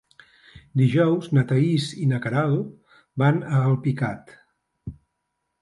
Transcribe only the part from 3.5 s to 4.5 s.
a Alpicat.